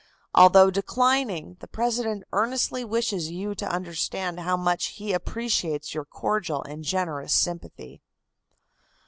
Although 0.33 0.71
declining, 0.71 1.57
the 1.59 1.67
President 1.67 2.23
earnestly 2.33 2.83
wishes 2.83 3.29
you 3.29 3.53
to 3.53 3.69
understand 3.71 4.39
how 4.39 4.57
much 4.57 4.85
he 4.97 5.13
appreciates 5.13 5.93
your 5.93 6.05
cordial 6.05 6.63
and 6.63 6.83
generous 6.83 7.35
sympathy." 7.35 8.01